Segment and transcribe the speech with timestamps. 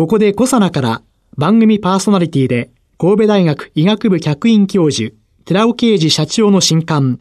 [0.00, 1.02] ここでコサナから
[1.36, 5.14] 番組パーソナリティで神戸大学医学部客員教授
[5.44, 7.18] 寺尾啓治社長の新刊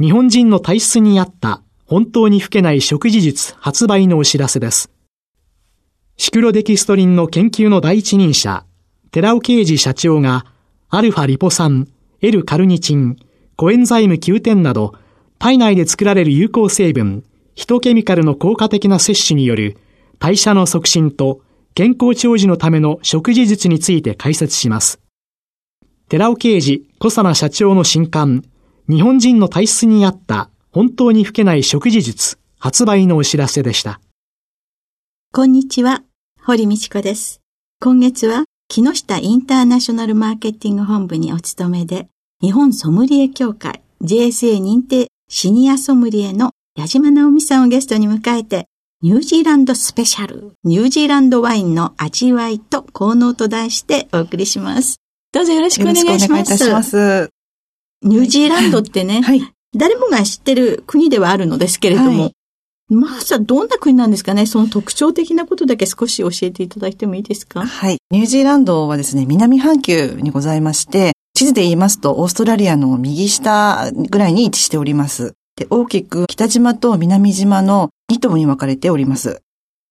[0.00, 4.92] 日本人の体質に合った本当に老けない食事術発売のお知らせです。
[6.16, 8.64] シクロデキストリンの研究の第一人者、
[9.10, 10.46] 寺尾啓治社長が、
[10.90, 11.88] アルファリポ酸、
[12.20, 13.16] L カルニチン、
[13.56, 14.94] コエンザイム Q10 など、
[15.40, 17.24] 体内で作られる有効成分、
[17.56, 19.76] ヒトケミカルの効果的な摂取による
[20.20, 21.40] 代謝の促進と
[21.74, 25.00] 健康長寿のための食事術について解説します。
[26.08, 28.44] 寺尾啓治小佐奈社長の新刊、
[28.88, 34.00] 日本人の体質に合った本当に老けない食事術発売のお知らせでした。
[35.32, 36.02] こんにちは、
[36.42, 37.40] 堀道子です。
[37.80, 42.08] 今月は木下インターナショナルマーケティング本部にお勤めで、
[42.42, 48.66] 日本ソムリエ協会 JSA 認定シニアソムリエの矢島直美さんをゲストに迎えて、
[49.02, 55.00] ニュージーランドスペシャル、ニュージーランドワインの味わいと効能と題してお送りします。
[55.32, 56.06] どうぞよろしくお願いします。
[56.06, 57.30] よろしくお願いいたします。
[58.02, 59.42] ニュージーランドってね、はい、
[59.76, 62.34] 誰もが知ってる国ではあるのですけれども、はい、
[62.94, 64.46] まずはどんな国なんですかね？
[64.46, 67.66] その特徴的なことだけ少し教えていただいてもいいですか？
[67.66, 67.98] はい。
[68.12, 75.34] ニュージーランドはですね、南半球にございまして、地図で言いますと、オーストラリアの右下ぐらいに位置しております。
[75.62, 79.42] で、大きく北島と南島の2島に分かれております。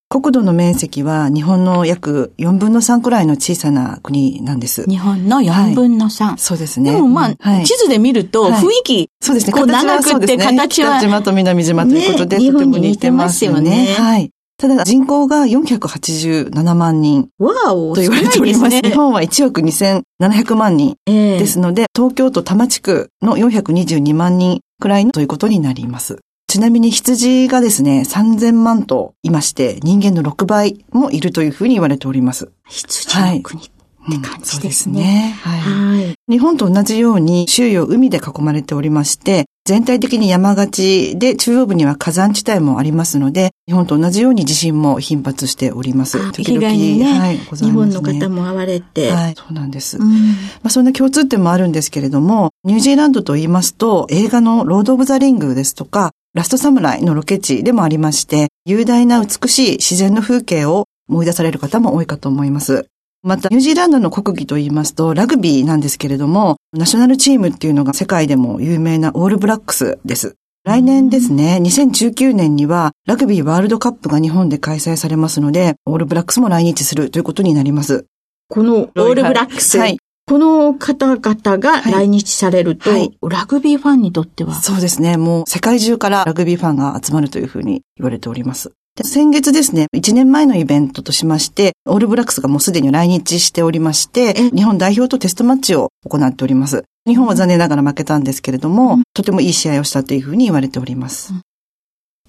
[0.09, 4.83] 国土の面積は日本の約4分の3くらいの小さな国なんです。
[4.89, 6.25] 日本の4分の3。
[6.25, 6.91] はい、そうですね。
[6.91, 9.53] でもまあ、はい、地図で見ると雰囲気、はい、そうですね。
[9.53, 13.85] こう長くて形は、ね、北島と南島ということで、ね、とても似てますよね。
[13.85, 14.31] よねはい。
[14.57, 17.29] ただ人口が487万人。
[17.39, 18.77] わおと言われております。
[18.77, 26.17] すね、日本は1億2700万人ですので、えー、東京都多摩地区の422万人くらいのということになります。
[26.47, 32.51] ちなみに羊がですね、3000万頭いまして、人間の6倍もいるというふうに言われております。
[32.67, 33.71] 羊の国、はい
[34.01, 34.99] って感じですね。
[34.99, 36.15] うん、すねはい、はい。
[36.27, 46.33] 日本と同じように周囲を海で囲まれておりまして、全体的に山がちで中央部には火山地帯もありますので、日本と同じように地震も頻発しております。
[46.33, 49.11] 時々、ね、はい、ございます、ね、日本の方も会われて。
[49.11, 49.97] はい、そうなんです。
[49.97, 62.87] うん、まあそんな共通点もあるんですけれども、ニュージーランドと言いますと、映画のロード・オブ・ザ・リングですとか、ラストサムライのロケ地でもありまして、雄大な美しい自然の風景を思い出される方も多いかと思います。
[63.23, 70.37] また、ニュージーランドの国技と言いますと、ラグビーなんですけれども、ナショナルチームっていうのが世界でも有名なオールブラックスです。
[70.63, 78.05] 来年ですね、2019年にはラグビーワールドカップが日本で開催されますので、オールブラックスも来日するということになります。
[78.47, 84.53] このオールブラックス、はい、この方々が来日されると、はい、ラグビーファンにとっては？
[84.55, 85.17] そうですね。
[85.17, 88.71] もう世界中からラグビーファンが集まるというふうに言われております。
[89.03, 96.83] 先月ですね、1年前のイベントとしまして、オールブラックスがもうすでに来日しておりまして、日本代表とテストマッチを行っております。
[97.07, 101.33] 日本は残念ながら負けたんですけれども、うん、とてもいい試合をしたというふうに言われております。
[101.33, 101.41] うん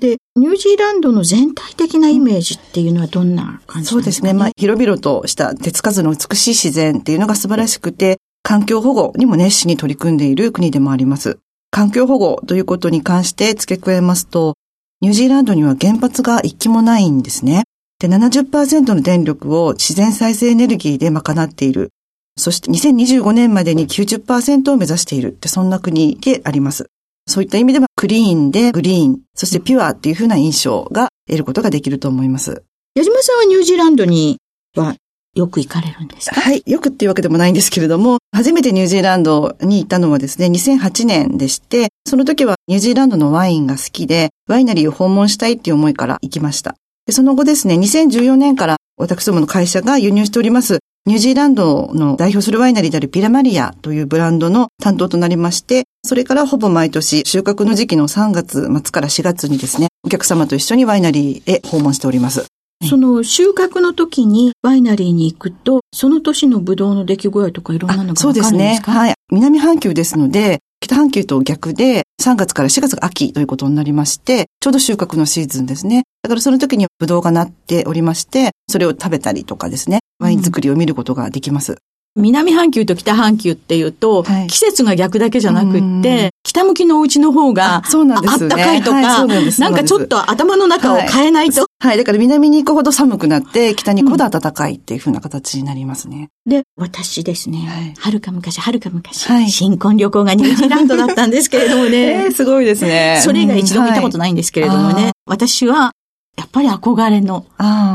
[0.00, 4.32] で、ニュージーランドの全体的なイメージっていうのはどんな感じですか、ね、そうですね。
[4.32, 11.38] まあ、広々とした手つかずの美しい自然っていうのが素晴らしくて、環境保護にも熱心に取り組んでいる国でもあります。
[11.70, 14.54] 環境保護ということに関して付け加えますと、
[15.02, 17.64] ニュージーランドには原発が一基もないんですね。
[17.98, 21.90] で、70%の電力を自然再生エネルギーで賄っている。
[22.38, 26.86] そして2025年までに90%を目指しているってそんな国であります。
[27.26, 32.62] そういった意味ではクリーンでグリーン、そしてピュアっていうふうな印象が得ることができると思います。
[32.94, 34.38] 矢島さんはニュージーランドに
[34.76, 34.94] は
[35.34, 36.40] よく行かれるんですか？
[36.40, 36.62] はい。
[36.66, 46.74] よくっていうわけでもないんですけれども、初めてニュージーランドに行ったのはですね、2008年でして、その時はニュージーランドのワインが好きで、ワイナリーを訪問したいっていう思いから行きました。
[47.06, 62.46] でその後ですね、2014年から私どもの会社が輸入しております、ニュージーランドの代表するワイナリーであるピラマリアというブランドの担当となりまして、それからほぼ毎年収穫の時期の3月末から4月にですね、お客様と一緒にワイナリーへ訪問しております。
[62.88, 68.82] その収穫の時にワイナリーに行くと、その年のブドウの出来具合とかいろんなのがわかるんですかそうですね。
[68.84, 69.14] はい。
[69.30, 76.04] 南半球ですので、北半球と逆で、3月から4月が秋ということになりまして、ちょうど収穫のシーズンですね。
[76.22, 81.76] だからその時にブドウがなっておりまして、それを食べたりとかですね、ワイン作りを見ることができます。
[82.14, 88.44] 南半球と北半球っていうと、はい、季節が逆だけじゃなくって、北向きのお家の方が、そうなんですね。
[88.44, 91.98] あったかいとか、はい、なんかちょっと頭の中を変えないと、はい、はい。
[91.98, 96.28] だから南に行くほど寒くなって、北に行くほど暖かいっていう風な形になりますね。
[96.44, 102.24] うん、で、私ですね、はるか昔、はるか昔、はい、新婚旅行がニュージーランドだったんですけれどもね。
[102.24, 103.20] えー、すごいですね。
[103.22, 105.92] それ以外一度も行ったことないんですけれどもね、私は
[106.36, 107.46] やっぱり憧れの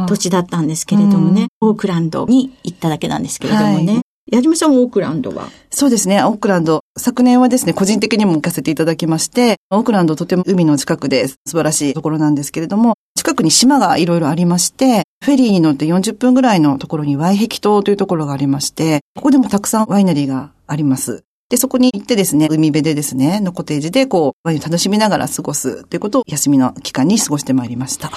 [0.07, 5.49] 土地だったんですけれどもね、オークランドに行っただけなんですけれどもね、はい、矢島さんもオークランドは？
[5.71, 6.81] そうですね、オークランド。
[6.97, 21.23] 昨年はですね、個人的にも行かせていただきまして、オークランドとても海の近くで素晴らしいところなんですけれども、近くに島がいろいろありまして、フェリーに乗って40分ぐらいのところにワイヘキ島というところがありまして、ここでもたくさんワイナリーがあります。
[21.49, 28.11] で、そこに行ってですね、海辺でですね、のコテージでこう、ワインを楽しみながら過ごすということを休みの期間に過ごしてまいりました。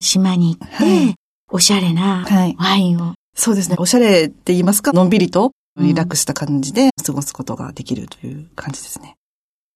[0.00, 1.14] 島に行って、はい、
[1.50, 2.26] おしゃれな
[2.56, 3.76] ワインを、はい、そうですね。
[3.78, 4.92] おしゃれって言いますか？
[4.92, 9.16] のんびりとリラックスした感じで過ごすことができるという感じですね。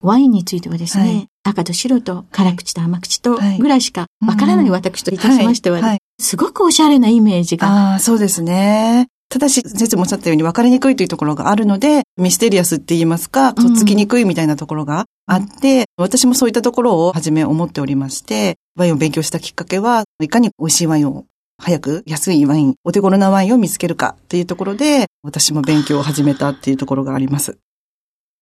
[0.01, 7.69] ワインについてはですね、はい、赤と白と辛口と甘口とぐらいしかわからない私といたしましては、ねすごくおしゃれなイメージが。
[7.69, 9.07] ああ、そうですね。
[9.29, 21.27] ただし、先生もおっしゃったように分かりにくいというところがあるので、ミステリアスって言いますか、とっつきにくいみたいなところがあって、うん、私もそういったところを初め思っておりまして、ワインを勉強したきっかけは、いかに美味しいワインを
[21.61, 27.59] 早く安いワイン、お手頃なワインを見つけるかっていうところで、私も勉強を始めたっていうところがあります。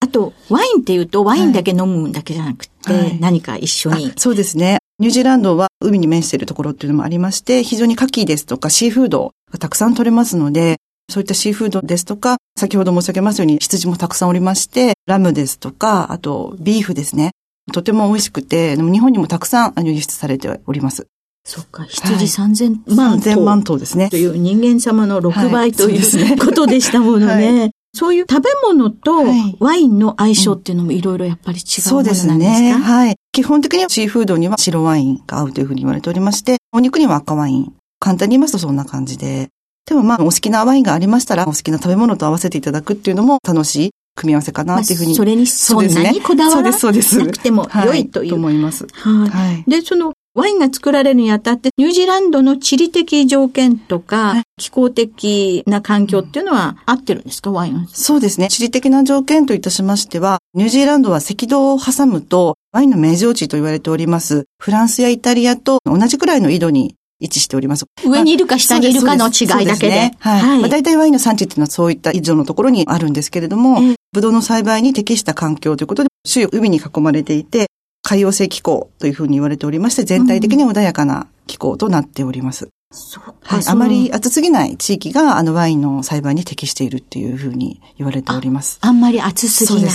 [0.00, 4.78] あと、ワインっていうと、ワインだけ飲むだけじゃなくて、はい、何か一緒に、そうですね。
[4.98, 10.76] ニュージーランドは海に面しているところっていうのもありまして、非常に牡蠣ですとかシーフードがたくさん取れますので、
[11.10, 17.32] そういったシーフードですとか、先ほど申し上げますように羊もたくさんおりまして、ラムですとか、あとビーフですね。
[17.72, 21.06] とても美味しくて、日本にもたくさん輸出されております。
[21.48, 23.30] そっか、羊3000万頭。
[23.30, 24.10] 3000万頭ですね。
[24.10, 27.70] という人間様の6倍ということでしたものね。
[27.94, 29.24] そういう食べ物と
[29.60, 32.72] ワインの相性っていうのもいろいろやっぱり違うものなんですか、そうですね。
[32.72, 33.16] はい。
[33.30, 37.72] 基本的にはシーフードには白ワインが合うというふうに言われておりまして、お肉には赤ワイン。
[38.00, 39.48] 簡単に言いますとそんな感じで。
[39.86, 45.10] でもまあ、お好きなワインがありましたら、お好きな食べ物と合わせていただくっていうのも楽しい組み合わせかなっていうふうに。
[45.10, 48.30] まあ、それにそんなにこだわらなくても良いという。
[48.30, 48.86] と思います。
[48.92, 49.70] はい。
[49.70, 58.48] で、そのワインが作られるにあたって、ニュージーランドの地理的条件とか、はい、気候的な環境っていうのは合ってるんですか、ワインそうですね。
[58.48, 67.86] 地理的な条件といたしましては、ニュージーランドは赤道を挟むと、ワインの名城地と言われております、フランスやイタリアと同じくらいの緯度に位置しております。
[68.04, 69.88] 上にいるか下にいるかの違いだけで。
[69.88, 70.40] でね、はい。
[70.42, 73.80] はい、まあ、大体ワインの産地っていうのはそういった以上のところにあるんですけれども、
[74.12, 77.68] ブドウの栽培に適した環境ということで、周囲海に囲まれていて、
[78.08, 82.68] 海洋性気候というふうに言われておりまして、全体的に穏やかな気候となっております。
[82.92, 83.62] そうはい。
[83.66, 88.78] あまり暑すぎない地域が、あのワインの栽培に適しているっていうふうに言われております。
[88.80, 89.92] あんまり暑すぎない。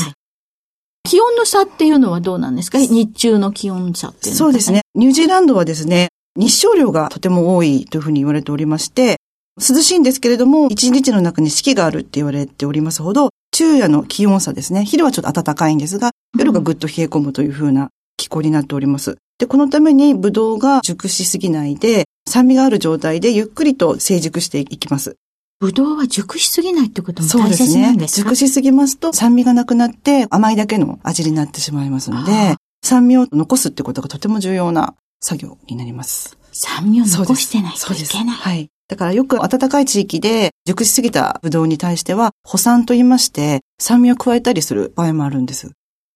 [1.05, 2.79] 気温の差っていうのはどうなんですか？
[2.79, 4.37] 日中の気温差っていうのは。
[4.39, 4.81] そうですね。
[4.93, 9.15] ニュージーランドはですね、日照量がとても多いというふうに言われておりまして、
[9.57, 14.83] 涼しいんですけれども、一日の中に四季があるって言われておりますほど、昼夜の気温差ですね。
[14.83, 19.17] 昼はちょっと暖かいんですが、夜がぐっと冷え込むというふうな気候になっております。
[19.39, 25.15] で、このためにブドウが熟しすぎないで、酸味がある状態でゆっくりと成熟していきます。
[25.59, 28.23] ブドウは熟しすぎないってことも大切なんですか？
[28.23, 28.35] そうですね。
[28.35, 36.37] 熟しすぎますと酸味がなくなって甘いだけの味になってしまいますので、酸味を残すってことがとても重要な作業になります。
[36.51, 38.35] 酸味を残してないといけない。
[38.35, 38.69] はい。
[38.87, 45.71] だからよく暖かい地域で熟しすぎたブドウに対しては、補酸と言いまして、酸味を加えたりする場合もあるんです。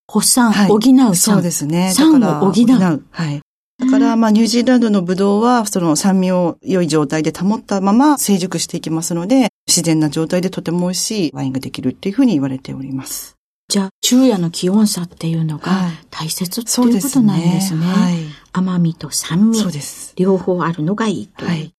[0.08, 1.16] 補酸、はい、補う酸。
[1.16, 1.92] そうですね。
[1.92, 3.04] 酸を補う。
[3.12, 3.42] はい。
[3.78, 13.36] だから、まあ、ニュージーランドのブドウは、その酸味を良い状態で保ったまま成熟していきますので、自然な状態でとても美味しいワインができるっていうふうに言われております。
[13.68, 17.86] じゃあ、昼夜の気温差っていうのが大切っていうことなんですね。
[17.86, 18.16] はい、
[18.54, 19.60] 甘みと酸味。
[19.60, 20.14] そうです。
[20.16, 21.50] 両方あるのがいいという。
[21.50, 21.74] はい、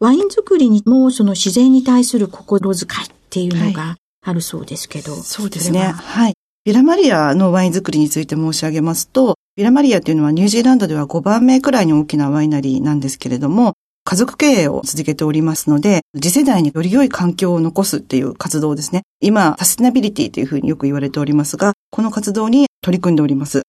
[0.00, 5.12] ワイン作りにもその自然に対する心遣いっていうのがあるそうですけど。
[5.12, 5.80] はい、そうですね。
[5.80, 6.34] はい。
[6.68, 13.72] ビラマリアのワイン作りについて申し上げますと、ビラマリアっていうのはニュージーランドでは5番目くらいに大きなワイナリーなんですけれども、
[14.04, 19.04] 家族経営を続けておりますので、次世代により良い環境を残すっていう活動ですね。
[19.22, 23.62] 今、サステナビリティというふうによく言われておりますが、この活動に取り組んでおります。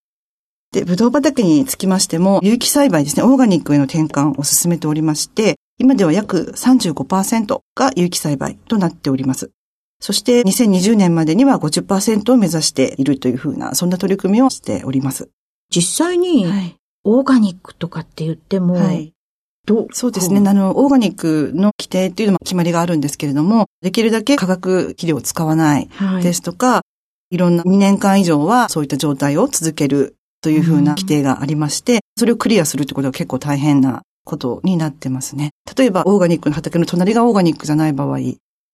[0.73, 9.51] で、ブドウ畑につきましても、有機栽培ですね、オーガニックへの転換を進めておりまして、今では約35%が有機栽培となっております。
[9.99, 15.29] そして2020年までには50%を目指しているというふうな、そんな取り組みをしております。
[15.69, 16.47] 実際に、
[17.03, 19.13] オーガニックとかって言っても、はい、
[19.65, 20.37] どうそうですね。
[20.49, 25.89] あの、オーガニックの規定っていうのも決まりがあるんですけれども、できるだけ化学肥料を使わない
[26.23, 26.83] ですとか、は
[27.29, 35.51] い、いろんな2年間以上はそういった状態を続けるというふうな規定がありまして、それをクリアするってことは結構大変なことになってますね。
[35.77, 38.17] 例えば、オーガニックの畑の隣がオーガニックじゃない場合、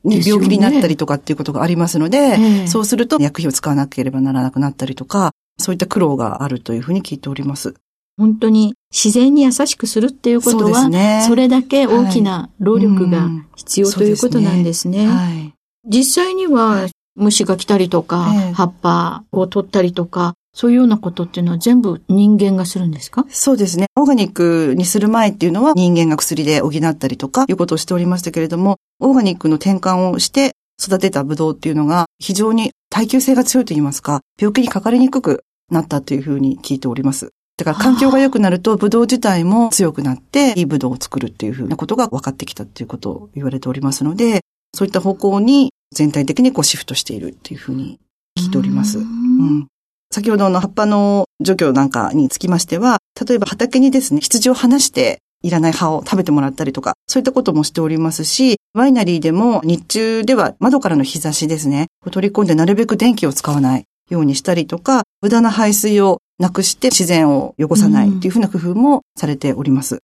[0.05, 7.75] に病気になったりとかっていうことがありますので、ね、そうすると薬費を使わなければならなくなったりとか、そういった苦労があるというふうに聞いております。
[8.17, 14.99] 本当に自然に優しくするっていうことは、そね、それだけ大きな労力が必要、はい、ということなんですね。
[14.99, 15.11] すね。
[15.11, 15.53] はい、
[15.89, 23.25] 実際には虫が来たりとか、葉っぱを取ったりとか、そういうようなことっていうのは全部人間がするんですか？
[23.29, 23.87] そうですね。
[23.97, 37.31] オーガニックにする前っていうのは人間が薬で補ったりとかいうことをしておりましたけれども、オーガニックの転換をして育てたブドウっていうのが非常に耐久性が強いと言いますか、病気にかかりにくくなったというふうに聞いております。
[37.57, 44.39] だから環境が良くなるとブドウ自体も強くなっていいブドウを作るっていうふうなことが分かってきたっていうことを言われておりますので、
[44.73, 47.99] そういった方向に全体的にこうシフトしているっていうふうに
[48.39, 48.99] 聞いております。
[48.99, 49.67] うん
[50.15, 69.99] 先ほどの葉っぱの除去なんかにつきましては、例えば畑にですね、羊を離していらない葉を食べてもらったりとか、そういったこともしておりますし、ワイナリーでも日中では窓からの日差しですね、を取り込んでなるべく電気を使わないようにしたりとか、無駄な排水をなくして自然を汚さないっていうふうな工夫もされております。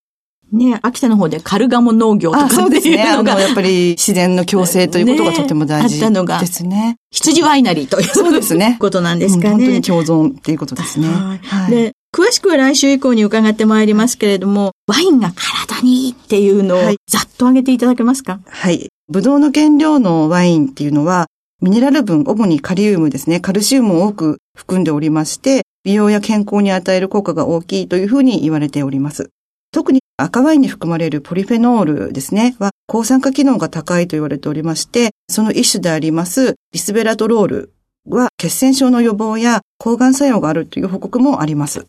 [0.52, 3.04] ね、秋田の方でカルガモ農業とかそうですね。
[3.04, 6.06] あの、やっぱり自然の共生ということがとても大事ですね。
[6.08, 6.40] あったのが。
[6.40, 6.98] ですね。
[7.12, 8.78] 羊ワイナリーというそうですね。
[8.80, 9.60] ことなんですかね、うん。
[9.60, 11.08] 本当に共存っていうことですね。
[11.08, 11.72] はい。
[11.72, 18.42] で、詳しくは来週以降に伺ってまいりますけれども、ワインが体にいいっていうのをざっと挙げていただけますか？
[18.46, 18.90] はい。
[19.10, 21.28] ブドウの原料のワインっていうのは、
[21.62, 29.30] ミネラル分、主にカリウムですね、カルシウムを多く含んでおりまして、美容や健康に与える効果が大きいというふうに言われております。
[29.72, 37.74] 特に赤ワインに含まれるポリフェノールですね、は抗酸化機能が高いと言われておりまして、その一種でありますリスベラトロール
[38.06, 41.86] は血栓症の予防や抗がん作用があるという報告もあります。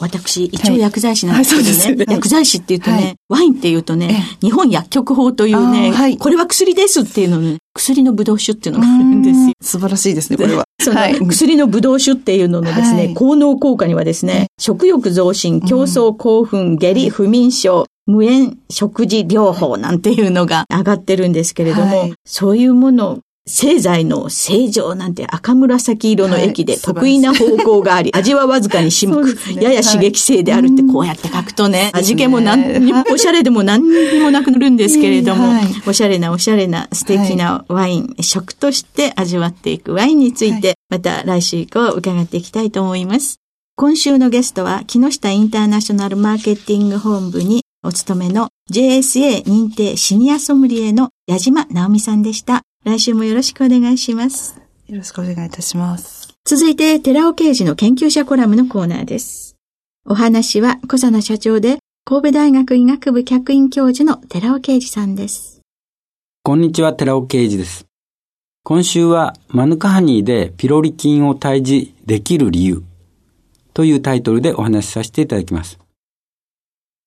[0.00, 2.04] 私、一応薬剤師なんですけどね。
[2.04, 9.52] はい、薬剤師って言うとね、はい、ワインって言うとね、日本薬局法というね、はい、これは薬ですっていうのね、薬のブドウ酒っていうのがあるんですよ。
[9.60, 10.64] 素晴らしいですね、これは。
[10.82, 11.00] その。
[11.28, 35.54] 薬のブドウ酒っていうののですね、効能効果にはですね、食欲増進、競争興奮、下痢、不眠症、無塩食事療法なんていうのが上がってるんですけれども、そういうもの製剤の正常なんて赤紫色の液で得意な方向があり、 味はわずかに渋く、やや刺激性であるってこうやって書くとね、味気も何にも おしゃれでも何にもなくなるんですけれども、
[35.86, 43.38] おしゃれなおしゃれな素敵なワイン、食として味わっていくワインについて、また来週以降伺っていきたいと思います。
[43.74, 52.62] 今週のゲストは、木下インターナショナルマーケティング本部にお勤めの JSA 認定シニアソムリエの矢島直美さんでした。
[52.84, 54.60] 来週もよろしくお願いします。
[54.88, 56.34] よろしくお願いいたします。
[56.44, 59.54] 続いて、寺尾刑事の研究者コラムのコーナーです。
[60.04, 65.60] お話は、小佐奈社長で、神戸大学医学部客員教授の寺尾啓二さんです。
[66.42, 67.86] こんにちは、寺尾啓二です。
[68.64, 72.82] 今週は、マヌカハニーでピロリ菌を退治できる理由
[73.74, 75.78] というタイトルでお話しさせていただきます。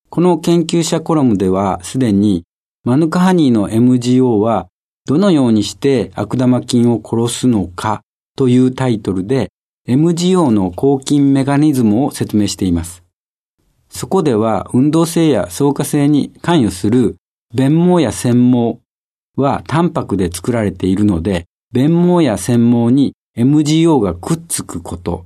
[0.10, 2.46] この研究者コラムでは、すでに
[2.86, 4.70] マヌカハニーの MGO は
[5.07, 8.01] どのようにして悪玉菌を殺すのか
[8.35, 9.50] というタイトルで
[9.88, 13.03] MGO の抗菌メカニズムを説明しています。
[13.89, 17.17] そこでは運動性や酸化性に関与する
[17.53, 18.79] 弁毛や繊毛
[19.35, 25.25] はタンパクで作られているので、弁毛や繊毛に MGO がくっつくこと。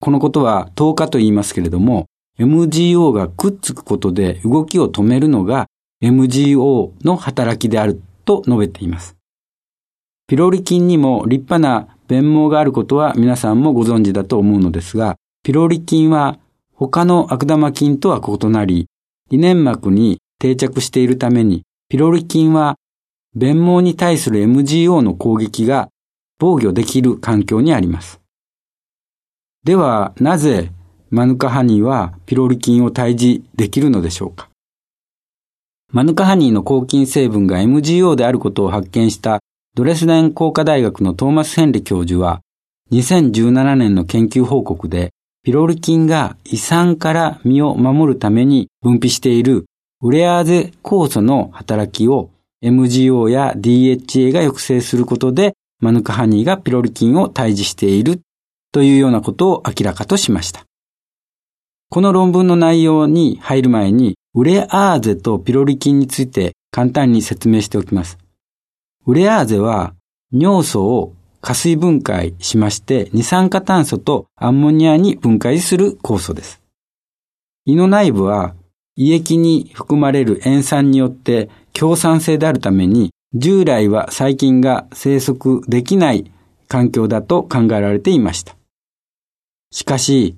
[0.00, 2.06] このことは10日と言いますけれども、
[2.38, 5.66] MGO がくっつくことで動きを止めるのが
[6.02, 9.16] MGO の働きであると述べています。
[10.28, 16.38] ピロリ菌にも立派な弁毛があることは皆さんもご存知だと思うのですが、ピロリ菌は
[16.72, 18.86] 他の悪玉菌とは異なり、
[19.30, 22.76] 理粘膜に定着しているために、ピロリ菌は
[23.34, 25.88] 弁毛に対する MGO の攻撃が
[26.38, 28.20] 防御できる環境にあります。
[29.64, 30.70] では、なぜ
[31.10, 34.49] マヌカハニーはピロリ菌を退治できるのでしょうか？
[35.92, 39.40] マヌカハニーの抗菌成分が MGO であることを発見した
[39.74, 42.42] ドレスデン工科大学のトーマス・ヘンリ教授は、
[42.92, 45.10] 2017年の研究報告で、
[45.42, 49.66] ピロリ菌が胃酸から身を守るために分泌している
[50.00, 52.30] ウレアーゼ酵素の働きを
[52.62, 58.20] MGO や DHA が抑制することで、マヌカハニーがピロリ菌を退治している
[58.70, 60.64] というようなことを明らかとしました。
[61.88, 68.16] この論文の内容に入る前に、ウレアーゼとピロリ菌について簡単に説明しておきます。
[69.06, 69.94] ウレアーゼは
[70.32, 76.62] 尿素を加水分解しまして二酸化炭素とアンモニアに分解する酵素です。
[77.64, 78.54] 胃の内部は
[78.94, 86.30] 胃液に含まれる塩酸によって強酸性であるために従来は細菌が生息できない
[86.68, 88.54] 環境だと考えられていました。
[89.72, 90.36] しかし、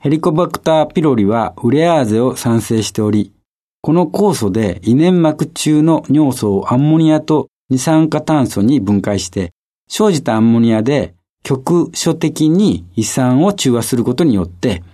[0.00, 3.32] ヘリコバクターピロリはウレアーゼを産生しており、
[3.80, 9.52] この酵素で胃粘膜中の尿素をアンモニアと二酸化炭素に分解して、
[9.88, 14.84] 生じたアンモニアで局所的に胃酸を中和することによって、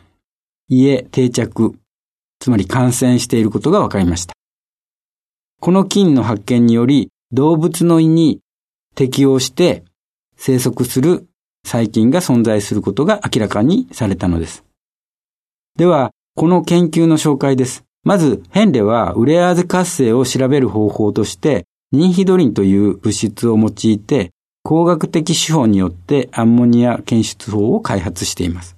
[0.70, 1.74] 胃へ定着、
[2.38, 4.32] つまり感染していることが分かりました。
[5.60, 8.40] この菌の発見により動物の胃に
[8.94, 9.84] 適応して
[10.36, 11.26] 生息する
[11.66, 14.63] 細菌が存在することが明らかにされたのです。
[15.76, 17.84] では、この研究の紹介です。
[18.04, 24.30] まず、ヘンレはウレアーゼ活性を調べる方法として、ニンヒドリンという物質を用いて、
[24.62, 28.76] 工学的手法によってアンモニア検出法を開発しています。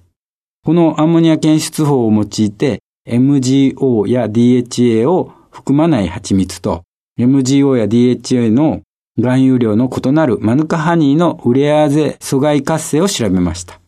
[0.65, 6.83] このアンモニア検出法を用いて、MGO や DHA を含まない蜂蜜と
[7.17, 8.81] MGO や DHA の
[9.15, 13.79] 含有量の異なるマヌカハニーのウレアーゼ阻害活性を調べました。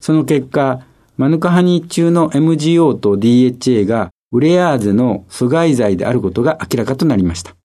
[0.00, 0.86] その結果、
[1.18, 7.56] マヌカハニー中の MGO と DHA がウレアーゼの阻害剤であることが明らかとなりました。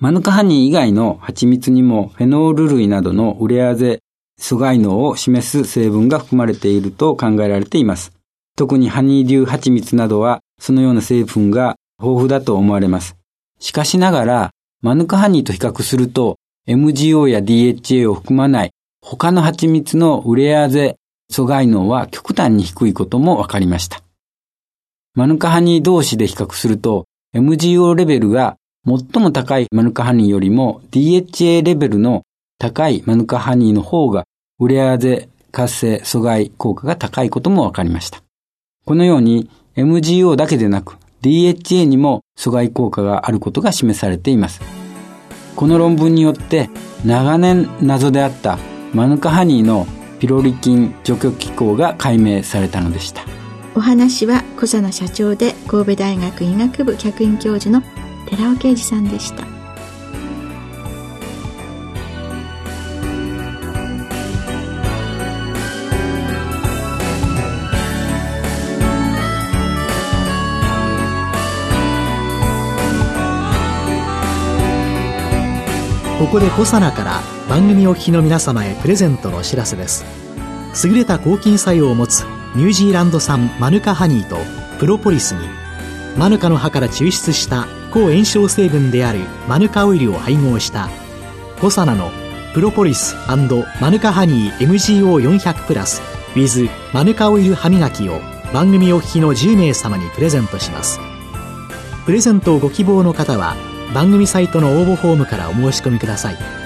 [0.00, 3.98] マヌカハニー以外の蜂蜜にもフェノール類などのウレアーゼ
[4.40, 8.12] 阻害能を示す成分が含まれていると考えられています。
[8.56, 13.14] 特にハニー流蜂蜜などはそのような成分が豊富だと思われます。
[13.60, 18.70] しかしながら、マヌカハニーと比較すると MGO や DHA を含まない
[19.02, 20.96] 他の蜂蜜のウレアーゼ
[21.32, 24.02] 阻害能は極端に低いことも分かりました。
[25.14, 32.22] マヌカハニー同士で比較すると MGO レベルが最も高いマヌカハニーよりも DHA レベルの
[32.58, 34.24] 高いマヌカハニーの方が
[34.60, 38.22] ウレアーゼ活性阻害効果が高いことも分かりました。
[38.84, 44.60] このように MGO だけでなく DHA にも阻害効果があることが示されています。
[45.56, 46.68] この論文によって
[47.06, 48.58] 長年謎であった
[48.92, 49.86] マヌカハニーの
[50.22, 53.24] ピロリ菌除去機構が解明されたのでした。
[53.74, 57.82] お話は小佐野社長で神戸大学医学部客員教授の
[58.28, 59.42] 寺尾啓二さんでした。
[76.16, 80.06] ここでコサナから番組お聞きの皆様へプレゼントのお知らせです。
[80.86, 82.22] 優れた抗菌作用を持つ
[82.56, 84.38] ニュージーランド産マヌカハニーと
[84.78, 85.40] プロポリスに
[86.16, 90.88] マヌカの葉から抽出した抗炎症成分であるマヌカオイルを配合した
[91.60, 92.10] コサナの
[92.54, 93.36] プロポリスマ
[93.90, 96.00] ヌカハニー MGO400 プラス
[96.34, 98.20] with マヌカオイル歯磨きを
[98.54, 101.00] 番組お聞きの10名様にプレゼントします。
[102.06, 103.56] プレゼントをご希望の方は
[103.92, 106.61] 番組サイトの応募フォームからお申し込みください。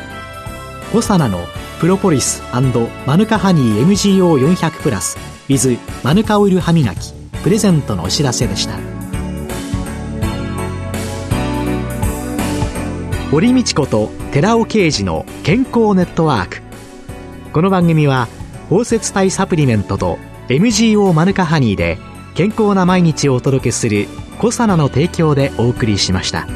[0.92, 1.46] コサナの
[1.81, 5.18] プロポリスマヌカハニー MGO400 プラス
[5.49, 8.79] with マヌカオイル歯磨きプレゼントのお知らせでした
[13.31, 16.62] 堀道子と寺尾啓二の健康ネットワーク
[17.53, 18.29] この番組は
[18.70, 20.18] 包摂体サプリメントと
[20.49, 21.99] MGO マヌカハニーで
[22.37, 24.07] 健康な毎日をお届けする
[24.38, 26.46] コサナの提供でお送りしました。